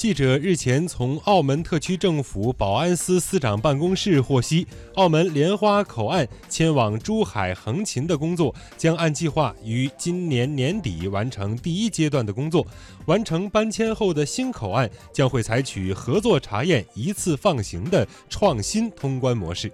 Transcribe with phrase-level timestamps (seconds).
[0.00, 12.66] 记者日前从澳门特区政府保安司司长办公室获悉澳门莲花口岸迁往珠海横琴的工作将按计划于今年年底完成第一阶段的工作
[13.04, 19.70] 完成搬迁后的新口岸将会采取合作查验一次放行的创新通关模式。